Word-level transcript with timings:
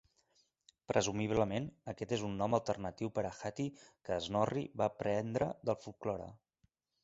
Presumiblement, 0.91 1.67
aquest 1.93 2.15
és 2.17 2.23
un 2.29 2.33
nom 2.41 2.57
alternatiu 2.59 3.13
per 3.19 3.25
a 3.27 3.35
Hati 3.37 3.69
que 4.09 4.21
Snorri 4.31 4.67
va 4.83 4.91
prendre 5.05 5.53
del 5.71 5.83
folklore. 5.87 6.31